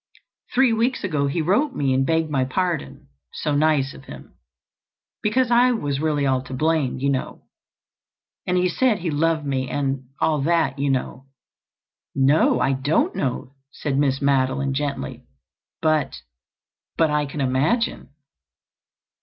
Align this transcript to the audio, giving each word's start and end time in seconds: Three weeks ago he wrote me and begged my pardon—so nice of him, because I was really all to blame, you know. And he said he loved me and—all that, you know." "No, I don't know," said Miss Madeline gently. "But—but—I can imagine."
Three 0.51 0.73
weeks 0.73 1.03
ago 1.03 1.27
he 1.27 1.43
wrote 1.43 1.75
me 1.75 1.93
and 1.93 2.03
begged 2.07 2.27
my 2.31 2.43
pardon—so 2.43 3.53
nice 3.53 3.93
of 3.93 4.05
him, 4.05 4.33
because 5.21 5.51
I 5.51 5.73
was 5.73 5.99
really 5.99 6.25
all 6.25 6.41
to 6.45 6.55
blame, 6.55 6.97
you 6.97 7.11
know. 7.11 7.43
And 8.47 8.57
he 8.57 8.67
said 8.67 8.97
he 8.97 9.11
loved 9.11 9.45
me 9.45 9.69
and—all 9.69 10.41
that, 10.41 10.79
you 10.79 10.89
know." 10.89 11.27
"No, 12.15 12.59
I 12.59 12.73
don't 12.73 13.15
know," 13.15 13.53
said 13.69 13.95
Miss 13.99 14.23
Madeline 14.23 14.73
gently. 14.73 15.27
"But—but—I 15.83 17.27
can 17.27 17.39
imagine." 17.41 18.09